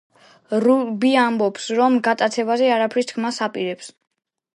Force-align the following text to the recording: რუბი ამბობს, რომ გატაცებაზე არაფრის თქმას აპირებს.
რუბი 0.61 1.11
ამბობს, 1.23 1.67
რომ 1.79 1.97
გატაცებაზე 2.07 2.71
არაფრის 2.77 3.11
თქმას 3.13 3.39
აპირებს. 3.49 3.93